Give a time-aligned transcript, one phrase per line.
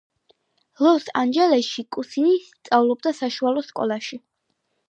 [0.85, 4.21] ლოს-ანჟელესში კუნისი სწავლობდა საშუალო სკოლაში.